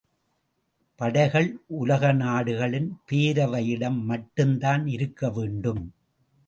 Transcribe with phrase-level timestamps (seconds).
[0.99, 1.49] படைகள்
[1.67, 5.83] உலக நாடுகளின் பேரவையிடம் மட்டும் தான் இருக்க வேண்டும்.